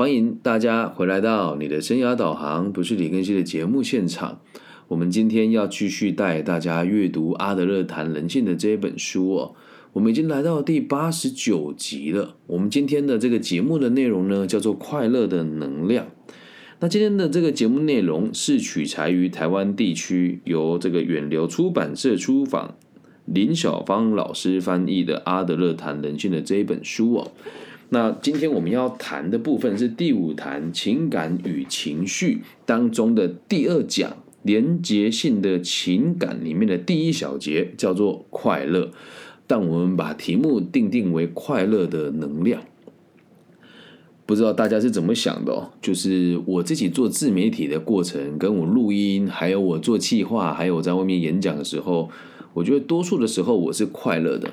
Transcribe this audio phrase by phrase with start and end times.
[0.00, 4.40] 欢迎大家回来到你的生涯导航，不是李根熙的节目现场。
[4.88, 9.54] 我们今天要继续带大家阅读阿德勒谈人性的这一本书哦。
[9.92, 12.34] 我们已经来到第八十九集了。
[12.46, 16.06] 我们今天的这个节目的内容呢，叫做快乐的能量。
[16.78, 22.74] 那今天的这个节目内容是取材于台湾地区由这个远流出版社出版，
[23.26, 27.32] 林小芳老师翻译的《阿德勒谈人性的这一本书哦。
[27.92, 38.92] 那今天我们要谈的部分是第五谈情感与情绪当中的第二讲连结性的情感里面的第一小节，叫做快乐。
[39.48, 42.62] 但我们把题目定定为快乐的能量。
[44.24, 45.72] 不知道大家是怎么想的哦？
[45.82, 52.08] 就是我自己做自媒体的过程，跟我录音，还有我做企划，还有我在外面演讲的时候，
[52.54, 54.48] 我觉得多数的时候我是快乐的。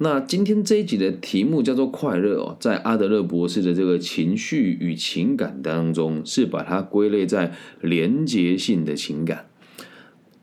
[0.00, 9.46] 那今天这一集的题目叫做快乐哦，在阿德勒博士的这个情绪与情感当中，是把它归类在连结性的情感。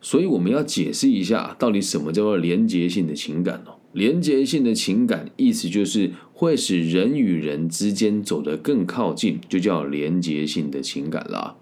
[0.02, 3.80] 所以我们要解释一下，到底什么叫做连结性的情感哦？
[3.94, 11.56] 连结性的情感，意思就是会使人与人之间走得更靠近，就叫连结性的情感啦。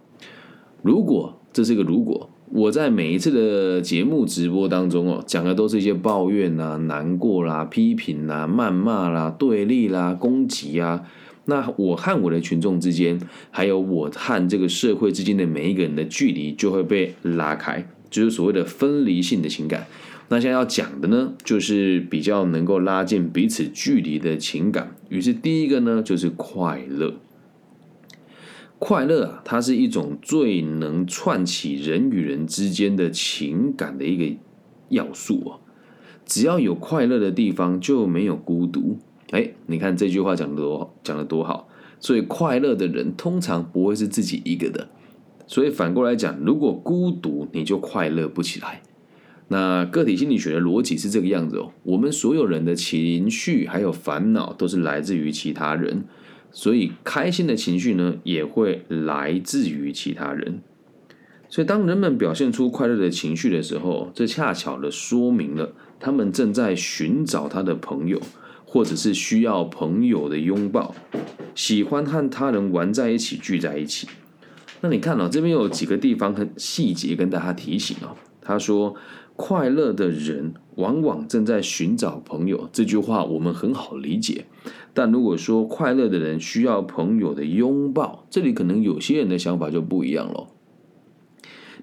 [0.82, 11.02] 如果这是个如果，我在每一次的节目直播当中哦，讲的都是一些抱怨啦、难过啦、批评啦、谩骂啦、对立啦、攻击啊，
[11.46, 19.88] 那我和我的群众之间，还有我和这个社会之间的每一个人的距离就会被拉开，就是所谓的分离性的情感。
[20.30, 24.96] 那现在要讲的呢，就是比较能够拉近彼此距离的情感。
[25.10, 27.16] 于是第一个呢，就是快乐。
[28.84, 34.36] 快乐啊，它是一种最能串起人与人之间的情感的一个
[34.90, 35.62] 要素哦。
[36.26, 38.98] 只要有快乐的地方，就没有孤独。
[39.32, 41.70] 哎，你看这句话讲的多讲的多好。
[42.02, 44.90] 所以快乐的人通常不会是自己一个的。
[45.48, 48.82] 所以反过来讲，如果孤独，你就快乐不起来。
[49.48, 56.04] 那个体心理学的逻辑是这个样子哦，我们所有人的情绪还有烦恼都是来自于其他人，
[56.54, 60.62] 所以开心的情绪呢也会来自于其他人。
[61.50, 68.22] 所以当人们表现出快乐的情绪的时候，这恰巧的说明了他们正在寻找他的朋友，
[68.66, 70.96] 或者是需要朋友的拥抱，
[71.54, 74.08] 喜欢和他人玩在一起，聚在一起。
[74.82, 78.96] 那你看哦，这边有几个地方很细节跟大家提醒哦，他说。
[79.36, 84.46] 快乐的人往往正在寻找朋友，这句话我们很好理解。
[84.94, 90.48] 但如果说快乐的人需要朋友的拥抱，这里可能有些人的想法就不一样了。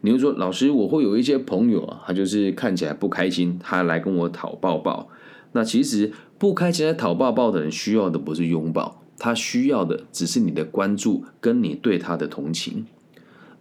[0.03, 5.09] 你会说，老师，我会有一些朋友啊，他就是看起来不开心，他来跟我讨抱抱。
[5.53, 12.87] 那其实不开心来讨抱抱的人需要的不是拥抱，他需要的只是你的关注跟你对他的同情。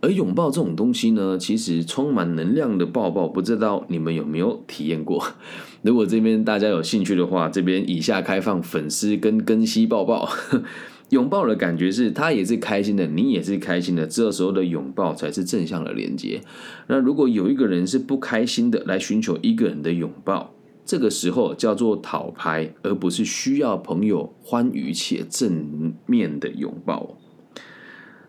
[0.02, 5.22] 而拥抱这种东西呢，其实充满能量的抱抱，不知道你们有没有体验过？
[5.84, 10.30] 如果这边大家有兴趣的话，这边以下开放粉丝跟根西抱抱。
[11.10, 16.40] 拥抱的感觉是，他也是开心的，你也是开心的，这时候的拥抱才是正向的连接。
[16.88, 20.54] 那如果有一个人是不开心的，来寻求一个人的拥抱，
[20.86, 27.18] 这个时候叫做讨拍，而不是需要朋友欢愉且正面的拥抱。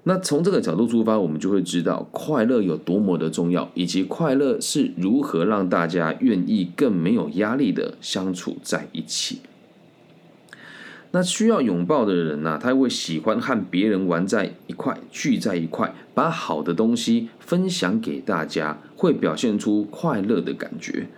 [0.04, 9.40] 那从这个角度出发，我们就会知道快乐有多么的重要，以及快乐是如何让大家愿意更没有压力的相处在一起。
[11.12, 21.08] 那需要拥抱的人呢，他会喜欢和别人玩在一块，聚在一块，把好的东西分享给大家，会表现出快乐的感觉。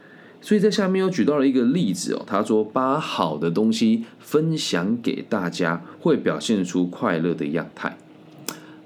[0.41, 7.97] 所以在下面又举到了一个例子哦，他说把好的东西分享给大家，会表现出快乐的样态。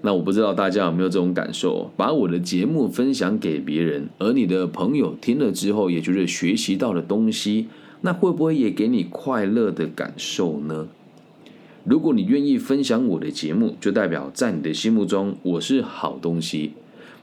[0.03, 7.67] 那我不知道大家有没有这种感受，把我的节目分享给别人，而你的朋友听了之后也觉得学习到了东西，
[8.03, 10.87] 那会不会也给你快乐的感受呢？
[11.85, 16.73] 如果你愿意分享我的节目，就代表在你的心目中我是好东西。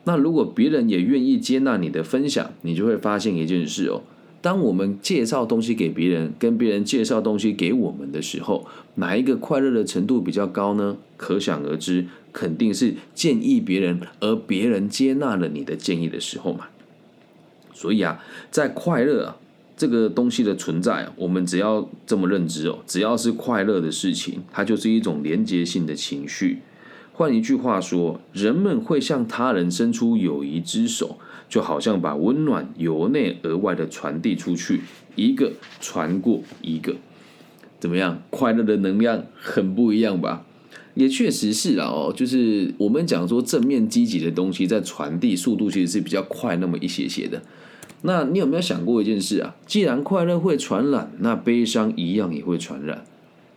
[0.05, 4.01] 那如果别人也愿意接纳你的分享，你就会发现一件事哦。
[4.43, 10.97] 当我们介绍东西给别人，跟别人介绍东西给我们的时候，哪一个快乐的程度比较高呢？
[11.15, 16.65] 可想而知，肯定是建议别人，而别人接纳了你的建议的时候嘛。
[17.73, 19.37] 所以啊，在快乐啊
[19.77, 26.59] 这个东西的存在，我们只要这么认知哦，只要是快乐的事情，它就是一种连接性的情绪。
[27.13, 31.17] 换一句话说，人们会向他人伸出友谊之手。
[31.49, 34.81] 就好像把温暖由内而外的传递出去，
[35.15, 36.95] 一个传过一个，
[37.79, 38.23] 怎么样？
[38.31, 40.47] 快乐的能量很不一样吧？
[40.95, 47.43] 也确实是啊，哦，就是我们讲说正面积极的东西在传递速度其实是比较快那么一些些的。
[48.01, 49.55] 那你有没有想过一件事啊？
[49.67, 53.05] 既然快乐会传染，那悲伤一样也会传染。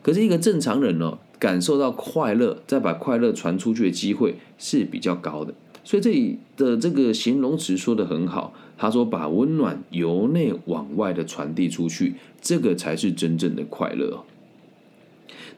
[0.02, 5.54] 可是一个正常人哦，感受到快乐，再把快乐传出去的机会是比较高的。
[5.84, 14.24] 所以这里的这个形容词说的很好，他说把温暖由内往外的传递出去，这个才是真正的快乐。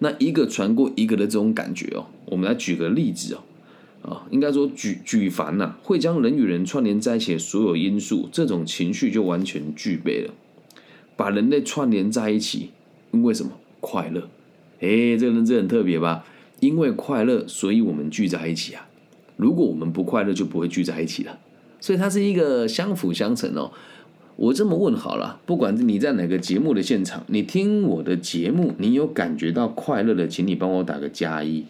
[0.01, 3.35] 那一个传过一个的这种感觉哦，我们来举个例子
[4.03, 10.35] 哦，啊，应该说举举凡呐，会将人与人串联在一起的所有因素，这种情绪就完全具备了，
[11.17, 12.71] 把人类串联在一起，
[13.13, 13.53] 因为什么？
[13.81, 14.29] 快乐。
[14.81, 16.25] 哎，这个人这很特别吧？
[16.61, 18.89] 因为快乐，所以我们聚在一起啊。
[19.37, 21.39] 如果我们不快乐，就不会聚在一起了。
[21.81, 23.71] 所以它是一个相辅相成哦。
[24.35, 31.65] 我这么问好了，不管你在哪个节目的现场，你听我的节目，你有感觉到快乐的，请你帮我打个加一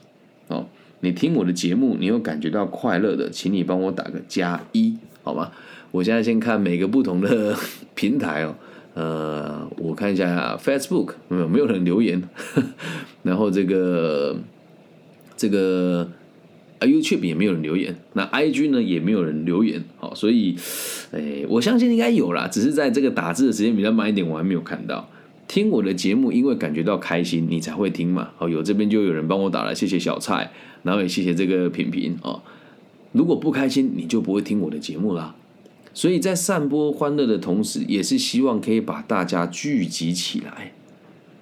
[0.49, 0.67] 哦。
[1.01, 5.51] 你听我的节目，你有感觉到快乐的，请你帮我打个加一，好吗？
[5.91, 7.57] 我现在先看每个不同的
[7.95, 8.55] 平台哦。
[8.99, 12.21] 呃，我看一下 Facebook，没有没有人留言，
[13.23, 14.37] 然后这个
[15.37, 16.09] 这个。
[16.81, 20.55] 啊，YouTube 也没有人留言，那 IG 呢也没有人留言，好，所以，
[21.11, 25.09] 哎，我相信应该有啦，只是在这个打字的时间比较慢一点，我还没有看到。
[25.49, 28.29] 听我的节目，因为感觉到开心，你才会听嘛。
[28.37, 30.53] 好，有这边就有人帮我打了，谢谢小蔡，
[30.85, 32.41] 然后也谢谢这个平平哦。
[33.11, 35.35] 如果不开心，你就不会听我的节目啦。
[35.99, 40.73] 所以在散播欢乐的同时，也是希望可以把大家聚集起来，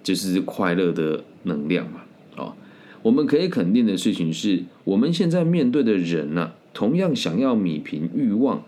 [0.02, 2.00] 就是快乐的能量嘛。
[2.38, 2.54] 哦
[3.02, 8.62] 我们可以肯定的事情是，我们现在面对的人呢，同样想要米平欲望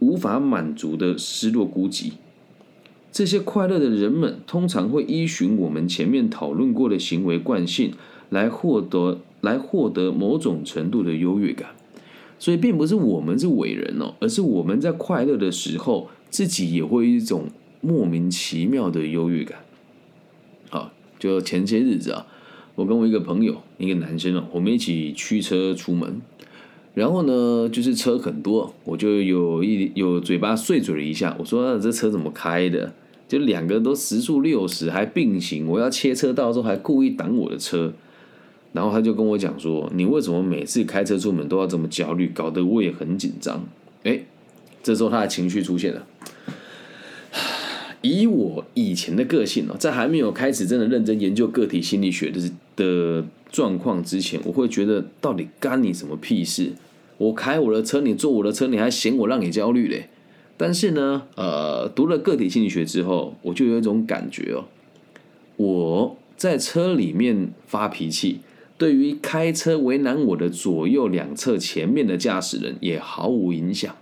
[0.00, 2.12] 无法满足的失落孤寂。
[3.10, 7.94] 这些快乐的人们，通常会依循我们前面讨论过的行为惯性，
[8.28, 11.70] 来获得来获得某种程度的优越感。
[12.44, 17.46] 所以，并不是我们是伟人哦，而是我们在快乐的时候，自己也会一种
[17.80, 19.60] 莫名其妙的优越感。
[20.68, 22.26] 好，就前些日子啊。
[22.74, 26.20] 我跟我一个朋友，一个男生哦，我们一起驱车出门，
[26.92, 32.92] 然后呢，就是车很多，我就有一有嘴巴碎嘴了一下，我说这车怎么开的？
[33.26, 37.94] 就两个都时速六十还并行，我要切车道时候还故意挡我的车，
[38.74, 43.64] 然后他就跟我讲说，你为什么每次开车出门都要这么焦虑，搞得我也很紧张。
[44.02, 44.20] 哎，
[44.82, 46.06] 这时候他的情绪出现了。
[48.02, 52.40] 以我以前的个性哦，在还没有开始真的认真研究个体心理学的
[52.76, 56.72] 的状况之前，我会觉得到底干你什么屁事？
[57.16, 60.08] 我开我的车，你坐我的车，你还嫌我让你焦虑嘞？
[60.56, 64.64] 但是呢，呃，读了个体心理学之后，我就有一种感觉哦，
[65.56, 68.40] 我在车里面发脾气，
[68.76, 73.94] 对于开车为难我的左右两侧前面的驾驶人也毫无影响。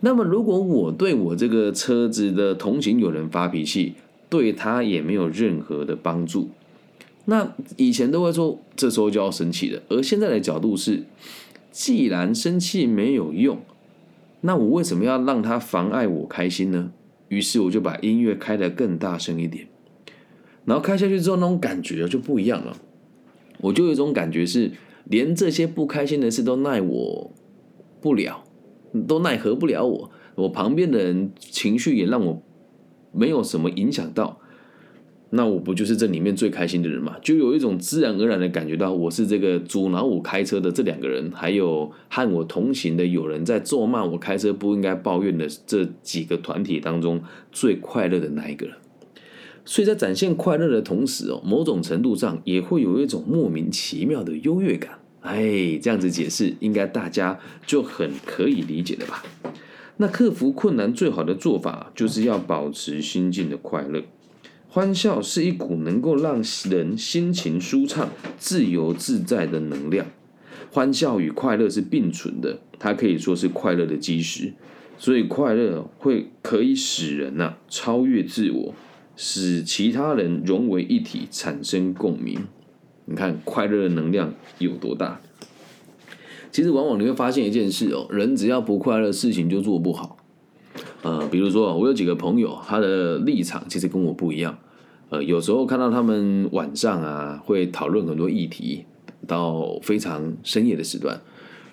[0.00, 3.94] 那么，如果我对我这个车子的同行有人发脾气，
[4.28, 6.50] 对他也没有任何的帮助。
[7.24, 9.82] 那以前都会说，这时候就要生气了。
[9.88, 11.02] 而现在的角度是，
[11.72, 13.58] 既然生气没有用，
[14.42, 16.92] 那我为什么要让他妨碍我开心呢？
[17.28, 19.66] 于是我就把音乐开得更大声一点，
[20.64, 22.76] 然后开下去之后，那种感觉就不一样了。
[23.60, 24.72] 我就有一种感觉是，
[25.04, 27.32] 连这些不开心的事都奈我
[28.00, 28.44] 不了。
[29.06, 32.42] 都奈何不了我，我旁边的人情绪也让我
[33.12, 34.40] 没有什么影响到，
[35.28, 37.16] 那我不就是这里面最开心的人嘛？
[37.20, 47.20] 就有一种自然而然的感觉到，我是这个阻挠我开车的这两个人，还有和我同行的有人在咒骂我开车不应该抱怨的这几个团体当中
[47.52, 48.74] 最快乐的那一个人。
[49.68, 54.98] 所以在展现快乐的同时哦，某种程度上也会有一种莫名其妙的优越感。
[55.20, 59.22] 哎，这样子解释，应该大家就很可以理解了吧？
[59.98, 64.02] 那克服困难最好的做法，就是要保持心境的快乐。
[64.70, 68.08] 欢笑是一股能够让人心情舒畅、
[68.38, 70.06] 自由自在的能量。
[70.70, 74.54] 欢笑与快乐是并存的，它可以说是快乐的基石。
[74.96, 78.74] 所以，快乐会可以使人呐超越自我，
[79.20, 82.38] 使其他人融为一体，产生共鸣。
[83.06, 85.20] 你看快乐的能量有多大？
[86.52, 90.18] 其实往往你会发现一件事哦，人只要不快乐，事情就做不好。
[91.02, 94.56] 呃，比如说我有几个朋友，他的立场其实跟我不一样。
[95.10, 98.84] 呃，有时候看到他们晚上啊，会讨论很多议题，
[99.26, 101.20] 到非常深夜的时段。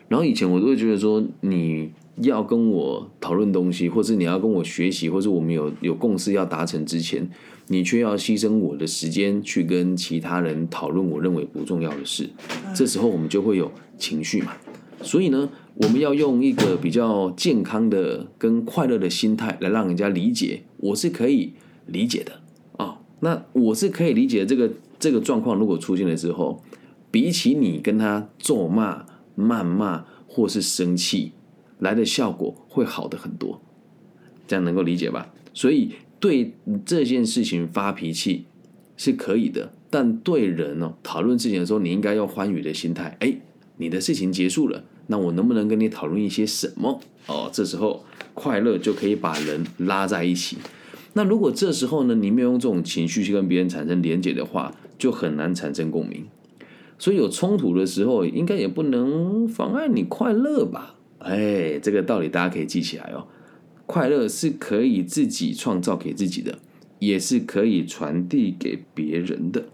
[0.08, 1.92] 然后以前我都会觉得说，你
[2.22, 7.30] 要跟我讨论东西，或是你要跟我学习，或是我们有有共识要达成之前，
[7.68, 12.30] 你却要牺牲我的时间去跟其他人讨论我认为不重要的事，
[12.74, 14.54] 这时候我们就会有情绪嘛。
[15.02, 21.54] 所以呢，我们要用一个比较健康的跟快乐的心态来让人家理解，我是可以
[21.86, 22.40] 理解的
[22.78, 23.00] 啊。
[23.20, 26.64] 那我是可以理解这个这个状况，如果出现了之后，
[27.12, 29.06] 比起你跟他咒骂、
[29.38, 31.34] 谩骂或是生气。
[31.80, 33.62] 来的效果会好的很多，
[34.48, 35.34] 这样能够理解吧？
[35.54, 36.56] 所以对
[36.86, 38.46] 这件事情发脾气
[38.98, 43.18] 是可以的，但对人哦讨论事情的时候，你应该用欢愉的心态。
[43.20, 43.38] 哎，
[43.78, 47.00] 你的事情结束了，那我能不能跟你讨论一些什么？
[47.28, 50.58] 哦，这时候快乐就可以把人拉在一起。
[51.14, 56.26] 那如果这时候呢，你没有用这种情绪去跟别人产生连结的话，就很难产生共鸣。
[56.98, 60.95] 所以有冲突的时候，应该也不能妨碍你快乐吧？
[61.20, 63.28] 哎，这个道理大家可以记起来哦。
[63.86, 66.60] 快乐是可以自己创造给自己的，
[67.00, 69.66] 也是可以传递给别人的。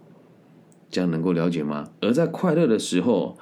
[0.90, 1.88] 这样能够了解吗？
[2.00, 3.38] 而在快乐的时候，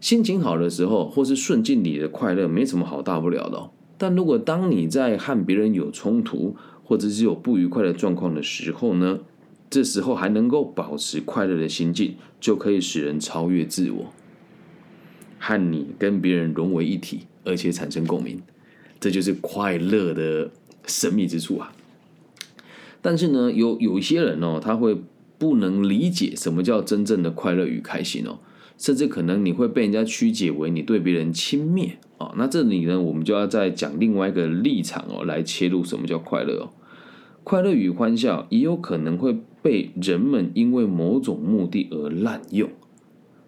[0.00, 3.70] 心情好的时候，或是顺境里的快乐，没什么好大不了的。
[3.98, 9.20] 但如果当你在和别人有冲突，或者是有不愉快的状况的时候呢？
[9.70, 14.12] 这时候还能够保持快乐的心境，就可以使人超越自我，
[15.40, 17.22] 和你跟别人融为一体。
[17.44, 18.40] 而且产生共鸣，
[19.00, 20.50] 这就是快乐的
[20.86, 21.72] 神秘之处啊！
[23.00, 24.96] 但是呢，有有一些人哦，他会
[25.36, 28.38] 不能理解什么叫真正的快乐与开心哦，
[28.78, 32.32] 甚至可能你会被人家曲解为你对别人轻蔑啊。
[32.36, 36.70] 那这里呢，我们就要再讲另外一个立场哦，来切入什么叫快乐哦。
[37.42, 42.70] 快乐与欢笑也有可能会被人们因为某种目的而滥用，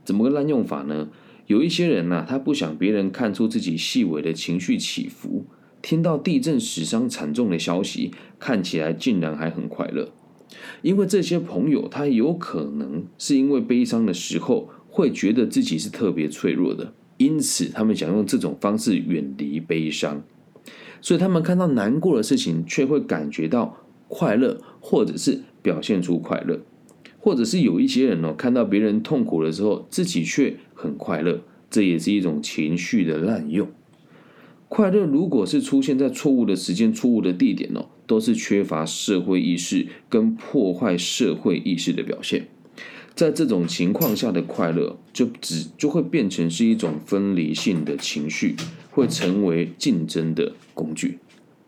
[0.05, 1.09] 怎么个滥用法呢？
[1.47, 5.47] 有一些人呐，他不想别人看出自己细微的情绪起伏。
[5.81, 8.11] 听到地震死伤惨重的消息，
[8.41, 10.09] 看起来竟然还很快乐。
[10.83, 20.25] 因为这些朋友，他有可能是因为悲伤的时候，会觉得自己是特别脆弱的，因此他们想用这种方式远离悲伤。
[21.01, 26.61] 所以他们看到难过的事情，却会感觉到快乐，或者是表现出快乐。
[27.19, 33.67] 或者是有一些人哦，看到别人痛苦的时候，自己却很快乐，这也是一种情绪的滥用。
[34.69, 42.47] 快乐如果是出现在错误的时间、错误的地点哦，都是缺乏社会意识跟破坏社会意识的表现。
[43.15, 48.55] 在这种情况下的快乐，就只就会变成是一种分离性的情绪，
[48.91, 51.19] 会成为竞争的工具。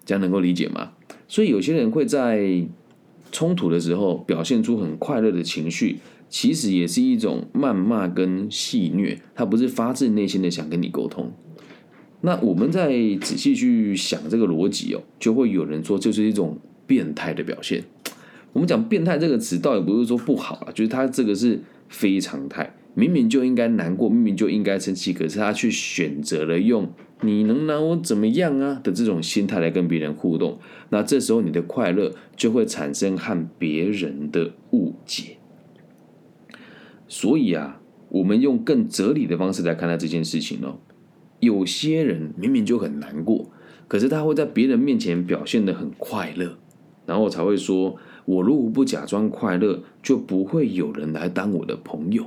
[0.04, 0.92] 这样能够理解吗？
[1.26, 2.68] 所以有些人会在。
[3.30, 5.98] 冲突的时候，表现出很快乐的情绪，
[6.28, 11.32] 其实也是一种谩骂跟戏谑，他不是发自内心的想跟你沟通。
[12.20, 17.85] 那我们再仔细去想这个逻辑哦，就会有人说，这是一种变态的表现。
[18.52, 26.90] 我们讲变态这个词，倒也不是说不好啊，就是他这个是非常态，明明就应该难过，明明就应该生气，可是他去选择了用。
[27.23, 30.58] 你能拿我怎么样啊的这种心态来跟别人互动，
[30.90, 35.38] 那这时候你的快乐就会产生和别人的误解。
[37.08, 40.78] 所以啊，我们用更哲理的方式来看待这件事情哦。
[41.40, 43.50] 有些人明明就很难过，
[43.88, 46.58] 可是他会在别人面前表现的很快乐，
[47.06, 47.96] 然后才会说
[48.26, 52.26] ：“我如果不假装快乐，就不会有人来当我的朋友。”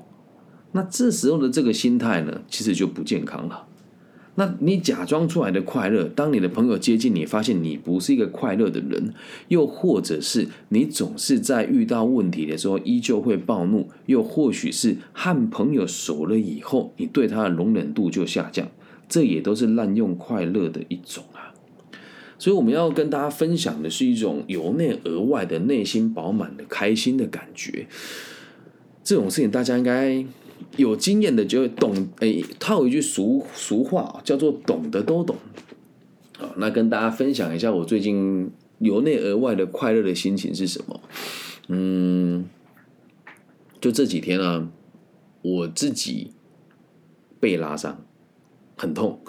[0.73, 3.67] 那这时候的这个心态呢，其实就不健康了。
[4.35, 9.13] 那你假装出来的快乐，当你的朋友接近你，发现你不是一个快乐的人，
[9.50, 18.67] 又或者是你总是在遇到问题的时候依旧会暴怒，又或许是和朋友熟了以后，你对他的容忍度就下降，
[19.09, 21.51] 这也都是滥用快乐的一种啊。
[22.39, 27.85] 所以我们要跟大家分享的是一种由内而外的内心饱满的开心的感觉，
[29.03, 30.25] 这种事情大家应该。
[30.77, 35.36] 有经验的就会懂，哎，套一句俗俗话叫做“懂得都懂”。
[36.38, 38.50] 好，那跟大家分享一下我最近
[38.80, 41.01] 由内而外的快乐的心情是什么？
[41.68, 42.50] 嗯，
[43.80, 44.68] 就这几天啊，
[45.41, 46.32] 我自己
[47.39, 48.03] 被拉伤，
[48.77, 49.20] 很痛。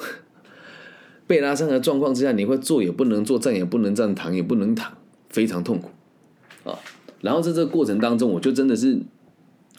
[1.26, 4.96] 被拉伤的状况之下，你会坐也不能坐，站也不能站，躺也不能躺，
[5.28, 5.90] 非常痛苦
[6.64, 6.78] 啊。
[7.20, 9.00] 然后在这个过程当中，我就真的是。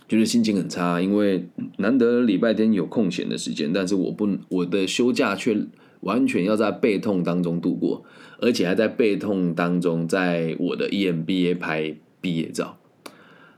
[0.07, 5.57] 就是心情很差，因为难得礼拜天有空闲的时间，但是我不，我的休假却
[6.01, 8.03] 完全要在背痛当中度过，
[8.39, 12.77] 而且还在背痛当中，在我的 EMBA 拍毕业照。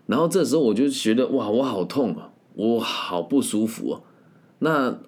[0.05, 4.01] 然后这时候我就觉得，哇，我好痛啊，我好不舒服啊。
[4.59, 4.99] 那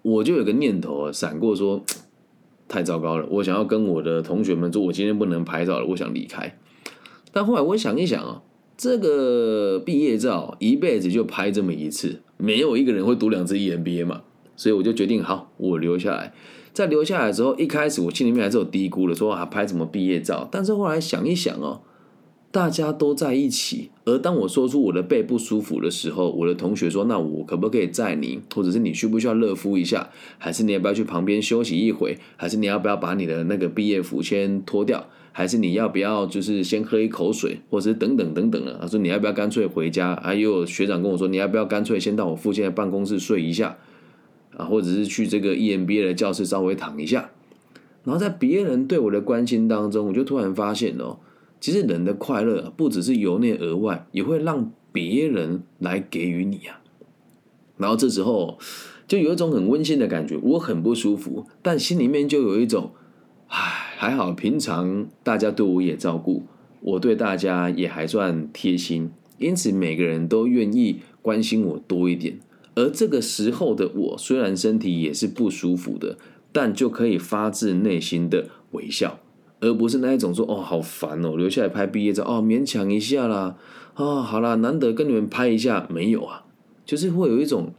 [0.00, 1.84] 我就有个念头，闪过说，
[2.66, 6.58] 太糟糕了，我想要跟我的同学们说，我今天不能拍照了，我想离开。
[7.30, 8.42] 但后来我想一想啊，
[8.76, 14.22] 这个毕业照一辈子就拍这么一次，没有一个人会读两次 EMBA 嘛，
[14.56, 16.32] 所以我就决定好，我留下来。
[16.72, 20.48] 在留下来之后，一开始我心里面还是有低估的，说啊拍什么毕业照？
[20.50, 21.82] 但是后来想一想哦，
[22.52, 28.40] 大家都在一起，而当我说出我的背不舒服的时候，我的同学说，那我可不可以载你？
[28.54, 30.10] 或者是你需不需要热敷一下？
[30.36, 32.18] 还是你要不要去旁边休息一会？
[32.36, 35.08] 还是你要不要把你的那个毕业服先脱掉？
[35.32, 38.78] 还是你要不要就是先喝一口水，或者是等等等等的？
[38.78, 40.14] 他说你要不要干脆回家？
[40.22, 43.78] 还有学长跟我说，你要不要干脆先到我附近的办公室睡一下
[44.58, 47.30] 啊，或者是去这个 EMBA 的教室稍微躺一下。
[48.04, 51.16] 然后在别人对我的关心当中，我就突然发现哦，
[51.62, 56.82] 其实人的快乐不只是由内而外，也会让别人来给予你啊。
[57.76, 58.58] 然后这时候
[59.06, 62.90] 就有一种很温馨的感觉，我很不舒服，但心里面就有一种。
[63.46, 66.42] 唉，还好，平常大家对我也照顾，
[66.80, 72.40] 我对大家也还算贴心，因此每个人都愿意关心我多一点。
[72.74, 76.16] 而这个时候的我，虽然身体也是不舒服的，
[76.50, 79.20] 但就可以发自内心的微笑，
[79.62, 83.56] 而不是那一种说：“哦，好烦哦，留下来拍毕业照哦，勉强一下啦，
[83.94, 86.44] 啊，好啦，难得跟你们拍一下，没有啊，
[86.84, 87.72] 就是会有一种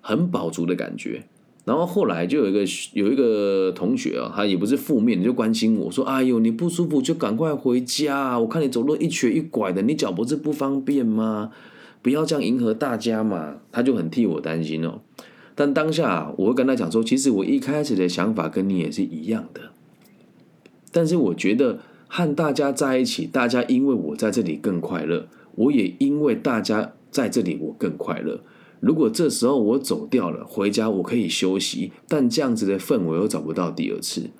[0.00, 1.24] 很饱足的感觉。”
[1.66, 2.62] 然后后来就有一个
[2.92, 11.50] 有一个同学啊，他也不是负面，就关心我说：“哎呦，你不舒服就赶快回家，我看你走路一瘸一拐的，你脚不是不方便吗？
[12.02, 15.00] 不要这样迎合大家嘛。”他就很替我担心哦。
[15.54, 19.62] 但当下我会跟他讲说：“其实我一开始的想法跟你也是一样的，
[20.94, 28.40] 但是我觉得和大家在一起，大家因为我在这里更快乐，我也因为大家在这里我更快乐。”
[28.80, 34.30] 如果这时候我走掉了，回家我可以休息，但这样子的氛围又找不到第二次。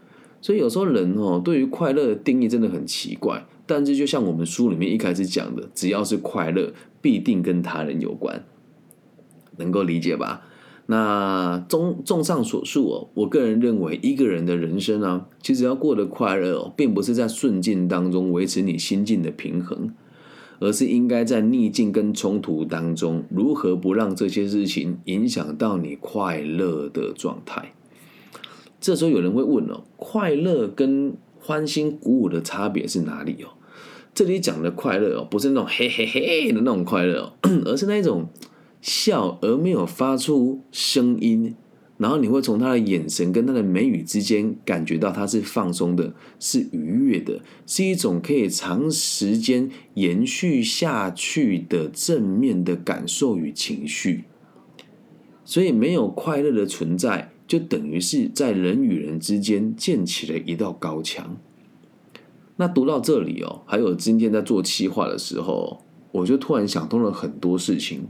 [0.42, 3.46] 所以有时候人哦，对于快乐的定义真的很奇怪。
[3.66, 8.44] 但是就像我们书里面一开始讲的，只要是快乐，必定跟他人有关，
[9.56, 10.42] 能够理解吧？
[10.86, 19.94] 那综综上所述哦，我个人认为，一个人的人生啊，其实要过得快乐哦，并不是在顺境当中维持你心境的平衡。
[20.60, 27.74] 而是应该在逆境跟冲突当中，如何不让这些事情影响到你快乐的状态？
[28.80, 33.58] 这时候有人会问哦，快乐跟欢欣鼓舞的差别是哪里哦？
[34.14, 37.32] 这里讲的快乐哦，不是那种嘿嘿嘿的那种快乐哦，
[37.66, 38.28] 而是那种
[38.84, 41.54] 笑而没有发出声音。
[41.96, 54.24] 然后你会从他的眼神跟他的眉宇之间感觉到他是放松的，是愉悦的，是一种可以长时间延续下去的正面的感受与情绪。
[55.44, 61.38] 所以没有快乐的存在，就等于是在人与人之间建起了一道高墙。
[62.56, 68.08] 那读到这里哦，还有今天在做企划的时候，我就突然想通了很多事情。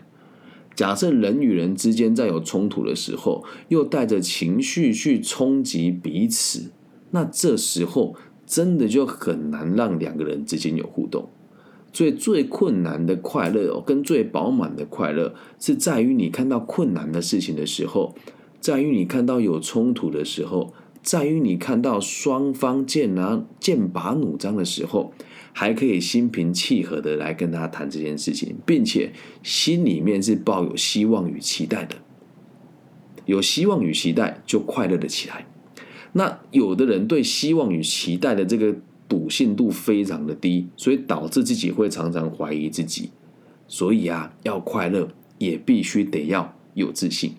[0.74, 6.72] 假设人与人之间在有冲突的时候，又带着情绪去冲击彼此，
[7.10, 11.28] 那这时候真的就很难让两个人之间有互动。
[11.92, 18.16] 所以最困难的快乐哦，跟最饱满的快乐，是在于你看到困难的事情的时候，
[18.58, 25.12] 在于你看到有冲突的时候，在于你看到双方剑拿剑拔弩张的时候。
[25.56, 29.12] 还可以心平气和的来跟他谈这件事情，并且
[29.44, 31.94] 心里面是抱有希望与期待的。
[33.24, 35.46] 有希望与期待，就快乐的起来。
[36.14, 38.74] 那有的人对希望与期待的这个
[39.08, 43.10] 笃信度非常的低，所以导致自己会常常怀疑自己。
[43.68, 47.36] 所以啊，要快乐也必须得要有自信。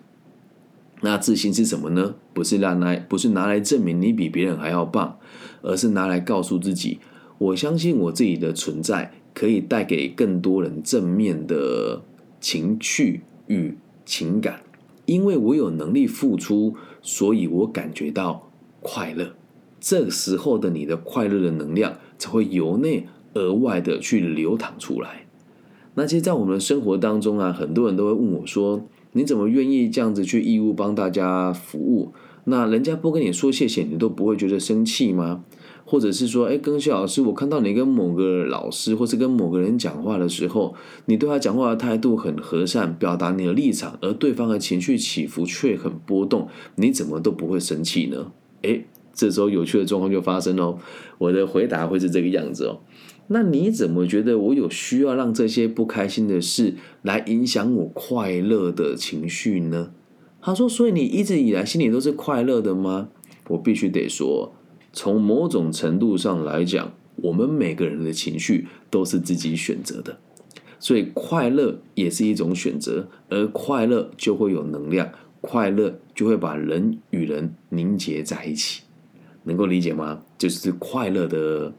[1.02, 2.14] 那自信是什么呢？
[2.32, 5.18] 不是拿来，不是拿来证明你比别人还要棒，
[5.62, 6.98] 而是拿来告诉自己。
[7.38, 12.02] 我相信我自己的存在可以带给更多人正面的
[12.40, 14.62] 情绪与情感，
[15.04, 19.34] 因为我有能力付出，所以我感觉到快乐。
[19.78, 25.26] 这时候的你的快乐的能量才会由内而外的去流淌出来。
[25.94, 32.12] 那其实，在我们的生活当中啊，很多人都会问我说：“你怎么愿意这样子去义务帮大家服务？
[32.44, 35.42] 那人家不跟你说谢谢，你都不会觉得生气吗？”
[35.88, 40.74] 或者是说，哎，庚希老师，我看到你跟某个老师，或是跟某个人讲话的时候，
[41.06, 48.32] 你对他讲话的态度很和善，表达你的立场，而对方的情绪起伏却很波动，你怎么都不会生气呢？
[48.62, 50.76] 哎，这时候有趣的状况就发生哦。
[51.18, 52.80] 我的回答会是这个样子哦。
[53.28, 59.92] 那你怎么觉得我有需要让这些不开心的事来影响我快乐的情绪呢？
[60.40, 63.08] 他说，所以你一直以来心里都是快乐的吗？
[63.48, 64.54] 我必须得说，
[64.92, 70.18] 从某种程度上来讲，我们每个人的情绪都是自己选择的，
[70.78, 75.10] 所以快乐也是一种选择，而快乐就会有能量，
[75.40, 78.82] 快乐就会把人与人凝结在一起，
[79.42, 80.22] 能够理解吗？
[80.38, 81.74] 就是快乐的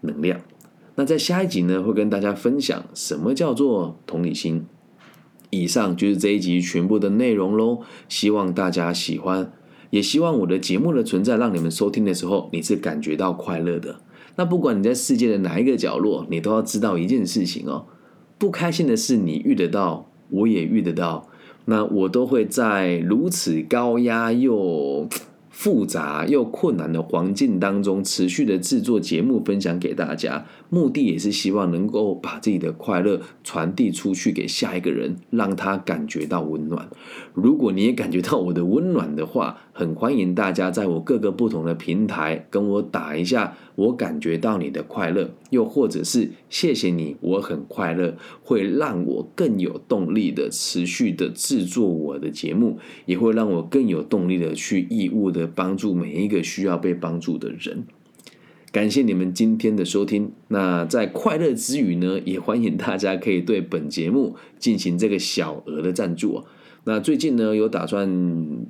[0.00, 0.40] 能量。
[1.00, 4.66] 那在下一集呢，会跟大家分享什么叫做同理心。
[5.48, 9.50] 以上就是这一集全部的内容喽，希望大家喜欢，
[9.88, 14.02] 也希望我的节目的存在让你们收听的时候，你是感觉到快乐的。
[14.36, 17.86] 那不管你在世界的哪一个角落，你都要知道一件事情哦，
[18.36, 21.26] 不开心的事你遇得到，我也遇得到，
[21.64, 25.08] 那我都会在如此高压又。
[25.60, 36.88] 复杂又困难的环境当中，持续的制作节目分享给大家，目的也是希望能够把自己的快乐传递出去给下一个人，让他感觉到温暖。
[37.34, 55.46] 如果你也感觉到我的温暖的话，很欢迎大家在我各个不同的平台跟我打一下，我感觉到你的快乐，又或者是谢谢你，我很快乐，会让我更有动力的持续的制作我的节目，也会让我更有动力的去义务的。
[55.46, 57.84] 帮助每一个需要被帮助的人。
[58.70, 60.32] 感谢你们今天的收听。
[60.48, 66.44] 那在快乐之余呢，也欢迎大家可以对本节目进行这个小额的赞助。
[66.84, 68.08] 那最近呢，有打算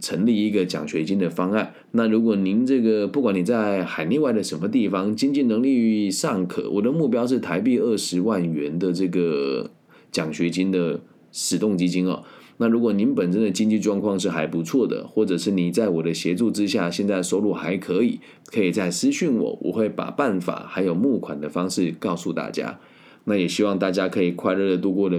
[0.01, 1.73] 成立一个奖学金的方案。
[1.93, 9.71] 那如果您这个不管你在海内外的什么地方，经济能力尚可，我的目标是台币二十万元的这个
[10.11, 12.25] 奖学金的始动基金哦。
[12.59, 22.79] 那如果您本身的经济状况是还不错的，或者是你在我的协助之下，现在收入还可以，可以再私讯我，我会把办法还有募款的方式告诉大家。
[23.25, 25.19] 那也希望大家可以快乐的度过的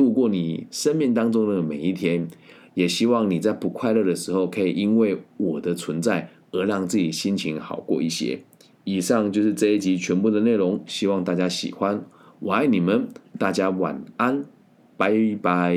[0.00, 2.26] 度过你生命当中的每一天，
[2.72, 8.40] 也希望你在不快乐的时候，可以因为我的存在而让自己心情好过一些。
[8.84, 12.02] 以上就是这一集全部的内容，希望大家喜欢，
[12.38, 13.08] 我爱你们，
[13.38, 14.46] 大家晚安，
[14.96, 15.76] 拜拜。